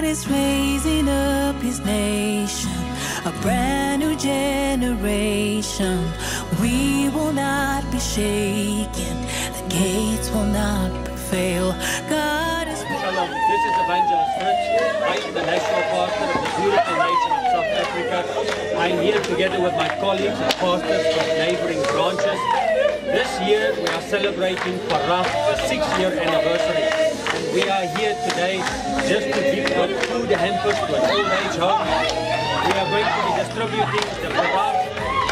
God 0.00 0.08
is 0.08 0.26
raising 0.30 1.10
up 1.10 1.56
his 1.56 1.78
nation, 1.80 2.72
a 3.26 3.32
brand 3.42 4.00
new 4.00 4.16
generation. 4.16 6.00
We 6.58 7.10
will 7.10 7.34
not 7.34 7.84
be 7.92 8.00
shaken, 8.00 9.16
the 9.52 9.66
gates 9.68 10.30
will 10.30 10.46
not 10.46 10.88
prevail. 11.04 11.72
God 12.08 12.66
is 12.68 12.80
Shalom, 12.80 13.28
this 13.28 13.62
is 13.68 13.74
Evangelist 13.84 14.32
Fritz. 14.40 14.64
I 15.04 15.16
am 15.20 15.34
the 15.34 15.44
national 15.44 15.82
pastor 15.92 16.28
of 16.32 16.40
the 16.44 16.52
beautiful 16.56 16.96
nation 16.96 17.30
of 17.36 17.44
South 17.52 17.70
Africa. 17.84 18.78
I'm 18.78 19.02
here 19.02 19.20
together 19.20 19.60
with 19.60 19.74
my 19.74 19.88
colleagues 20.00 20.40
and 20.40 20.54
pastors 20.54 21.14
from 21.14 21.26
neighboring 21.36 21.82
branches. 21.92 22.40
This 23.04 23.30
year 23.46 23.74
we 23.76 23.86
are 23.88 24.02
celebrating 24.08 24.78
Parach, 24.88 25.28
the 25.28 25.68
sixth 25.68 25.98
year 25.98 26.18
anniversary. 26.18 27.09
We 27.52 27.68
are 27.68 27.82
here 27.98 28.14
today 28.30 28.58
just 29.10 29.26
to 29.26 29.40
give 29.42 29.72
out 29.72 29.90
food 30.06 30.30
hampers 30.30 30.78
to 30.78 30.94
an 30.94 31.02
old 31.10 31.26
age 31.26 31.58
home. 31.58 31.82
We 31.82 32.72
are 32.78 32.86
going 32.86 33.10
to 33.10 33.20
be 33.26 33.32
distributing 33.42 34.06
the 34.22 34.30
Parach 34.38 34.78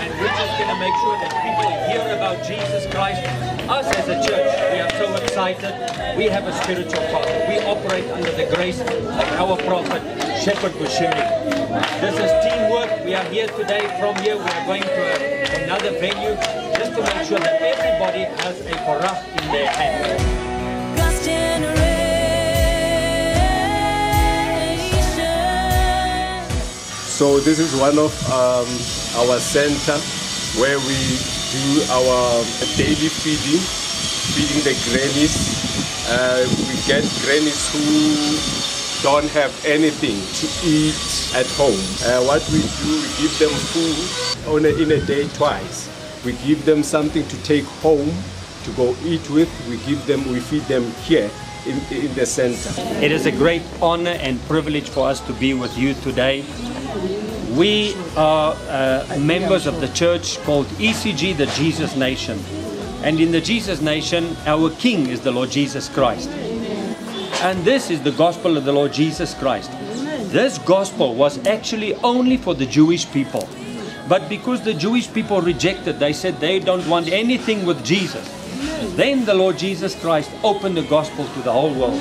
and 0.00 0.08
we're 0.16 0.32
just 0.32 0.54
going 0.56 0.72
to 0.72 0.80
make 0.80 0.96
sure 1.04 1.16
that 1.20 1.28
people 1.44 1.68
hear 1.92 2.16
about 2.16 2.40
Jesus 2.40 2.88
Christ. 2.88 3.20
Us 3.68 3.84
as 4.00 4.08
a 4.08 4.16
church, 4.24 4.48
we 4.72 4.80
are 4.80 4.88
so 4.96 5.12
excited. 5.22 6.16
We 6.16 6.24
have 6.32 6.46
a 6.48 6.56
spiritual 6.64 7.04
father. 7.12 7.36
We 7.52 7.60
operate 7.68 8.08
under 8.08 8.32
the 8.32 8.48
grace 8.56 8.80
of 8.80 8.88
our 9.36 9.58
prophet, 9.68 10.00
Shepherd 10.40 10.72
Bushiri. 10.80 11.20
This 12.00 12.16
is 12.16 12.32
teamwork. 12.48 13.04
We 13.04 13.14
are 13.14 13.24
here 13.24 13.48
today. 13.48 13.92
From 14.00 14.16
here, 14.24 14.36
we 14.36 14.48
are 14.48 14.64
going 14.64 14.82
to 14.82 15.64
another 15.64 15.90
venue 16.00 16.32
just 16.80 16.96
to 16.96 17.02
make 17.02 17.28
sure 17.28 17.40
that 17.40 17.60
everybody 17.60 18.24
has 18.40 18.58
a 18.60 18.74
parach 18.88 19.20
in 19.42 19.52
their 19.52 19.68
hand. 19.68 20.45
So 27.16 27.40
this 27.40 27.58
is 27.58 27.74
one 27.80 27.98
of 27.98 28.12
um, 28.28 28.68
our 29.24 29.40
center 29.40 29.96
where 30.60 30.76
we 30.76 31.00
do 31.48 31.80
our 31.88 32.44
daily 32.76 33.08
feeding, 33.08 33.64
feeding 34.36 34.60
the 34.60 34.76
grannies. 34.84 35.64
Uh, 36.10 36.44
we 36.68 36.76
get 36.84 37.08
grannies 37.24 37.72
who 37.72 39.02
don't 39.02 39.30
have 39.30 39.48
anything 39.64 40.20
to 40.20 40.46
eat 40.68 41.32
at 41.34 41.46
home. 41.56 41.80
Uh, 42.04 42.20
what 42.28 42.44
we 42.52 42.60
do, 42.84 42.92
we 43.00 43.08
give 43.16 43.32
them 43.38 43.54
food 43.72 44.52
on 44.52 44.66
a, 44.66 44.76
in 44.76 44.92
a 44.92 45.00
day 45.06 45.26
twice. 45.28 45.88
We 46.22 46.32
give 46.46 46.66
them 46.66 46.82
something 46.82 47.26
to 47.26 47.42
take 47.44 47.64
home 47.80 48.12
to 48.64 48.70
go 48.72 48.94
eat 49.06 49.24
with. 49.30 49.48
We 49.70 49.78
give 49.90 50.04
them, 50.04 50.20
we 50.30 50.40
feed 50.40 50.64
them 50.64 50.84
here 51.08 51.30
in, 51.64 51.78
in 51.90 52.14
the 52.14 52.26
center. 52.26 52.74
It 53.02 53.10
is 53.10 53.24
a 53.24 53.32
great 53.32 53.62
honor 53.80 54.18
and 54.20 54.38
privilege 54.42 54.90
for 54.90 55.08
us 55.08 55.20
to 55.26 55.32
be 55.32 55.54
with 55.54 55.76
you 55.78 55.94
today. 55.94 56.44
We 57.56 57.94
are 58.18 58.54
uh, 58.68 59.16
members 59.18 59.66
of 59.66 59.80
the 59.80 59.88
church 59.88 60.38
called 60.40 60.66
ECG, 60.76 61.38
the 61.38 61.46
Jesus 61.46 61.96
Nation. 61.96 62.38
And 63.02 63.18
in 63.18 63.32
the 63.32 63.40
Jesus 63.40 63.80
Nation, 63.80 64.36
our 64.44 64.68
King 64.72 65.06
is 65.06 65.22
the 65.22 65.32
Lord 65.32 65.50
Jesus 65.50 65.88
Christ. 65.88 66.28
And 66.28 67.64
this 67.64 67.90
is 67.90 68.02
the 68.02 68.12
gospel 68.12 68.58
of 68.58 68.66
the 68.66 68.72
Lord 68.74 68.92
Jesus 68.92 69.32
Christ. 69.32 69.70
This 70.30 70.58
gospel 70.58 71.14
was 71.14 71.38
actually 71.46 71.94
only 71.96 72.36
for 72.36 72.54
the 72.54 72.66
Jewish 72.66 73.10
people. 73.10 73.48
But 74.06 74.28
because 74.28 74.62
the 74.62 74.74
Jewish 74.74 75.10
people 75.10 75.40
rejected, 75.40 75.98
they 75.98 76.12
said 76.12 76.38
they 76.38 76.58
don't 76.58 76.86
want 76.86 77.08
anything 77.08 77.64
with 77.64 77.82
Jesus. 77.82 78.28
Then 78.96 79.24
the 79.24 79.32
Lord 79.32 79.56
Jesus 79.56 79.98
Christ 79.98 80.30
opened 80.44 80.76
the 80.76 80.82
gospel 80.82 81.26
to 81.26 81.40
the 81.40 81.52
whole 81.52 81.72
world. 81.72 81.98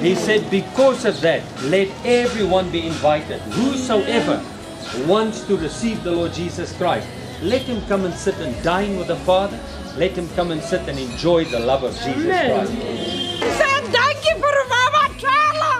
He 0.00 0.14
said, 0.14 0.50
Because 0.50 1.04
of 1.04 1.20
that, 1.20 1.42
let 1.64 1.88
everyone 2.06 2.70
be 2.70 2.86
invited. 2.86 3.42
Whosoever 3.52 4.42
wants 5.06 5.42
to 5.46 5.56
receive 5.56 6.02
the 6.02 6.10
Lord 6.10 6.32
Jesus 6.32 6.72
Christ, 6.76 7.06
let 7.42 7.62
him 7.62 7.82
come 7.88 8.04
and 8.04 8.14
sit 8.14 8.36
and 8.38 8.54
dine 8.62 8.96
with 8.96 9.08
the 9.08 9.16
Father. 9.16 9.58
Let 9.96 10.12
him 10.18 10.28
come 10.34 10.50
and 10.50 10.62
sit 10.62 10.88
and 10.88 10.98
enjoy 10.98 11.44
the 11.44 11.60
love 11.60 11.84
of 11.84 11.94
Jesus 12.02 12.24
Christ. 12.24 12.72
Sê 13.58 13.70
dankie 13.94 14.34
vir 14.42 14.56
Mama 14.72 15.04
Charla. 15.20 15.74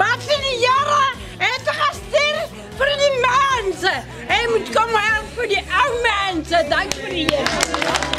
Wat 0.00 0.22
vir 0.24 0.40
die 0.46 0.56
Here 0.62 1.02
het 1.42 1.68
gestuur 1.80 2.46
vir 2.78 2.94
die 3.02 3.10
mense. 3.24 3.92
Hy 4.30 4.44
moet 4.54 4.72
kom 4.76 4.94
help 4.96 5.34
vir 5.36 5.52
die 5.56 5.64
ou 5.82 5.90
mense. 6.06 6.64
Dankie 6.70 7.02
vir 7.02 7.12
die 7.18 7.26
Here. 7.34 8.17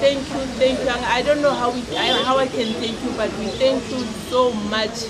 Thank 0.00 0.18
you, 0.30 0.40
thank 0.60 0.78
you. 0.80 0.88
I 0.90 1.22
don't 1.22 1.40
know 1.42 1.52
how 1.52 1.70
we, 1.70 1.80
I, 1.96 2.22
how 2.24 2.38
I 2.38 2.46
can 2.46 2.72
thank 2.74 3.02
you, 3.02 3.10
but 3.16 3.30
we 3.38 3.46
thank 3.58 3.82
you 3.90 4.00
so 4.30 4.52
much. 4.52 5.04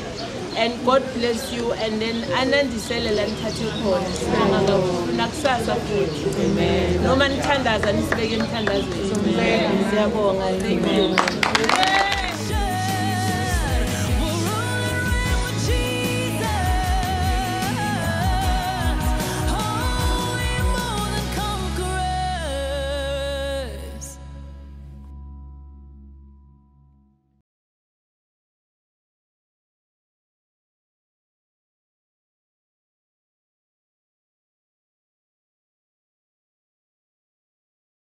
And 0.57 0.73
God 0.87 1.03
bless 1.15 1.53
you. 1.53 1.73
And 1.75 2.01
then 2.01 2.23
anandisele 2.33 3.13
la 3.15 3.25
nithathe 3.27 3.69
khona. 3.83 4.09
Sibonga 4.09 4.61
kakhulu 4.67 5.13
nakusasa 5.17 5.75
futhi. 5.77 6.45
Amen. 6.45 7.03
Noma 7.03 7.29
nithandaza 7.29 7.93
nisibeke 7.93 8.35
emthandazweni. 8.35 9.85
Siyabonga. 9.91 10.59
Thank 10.61 10.87
you. 10.97 11.96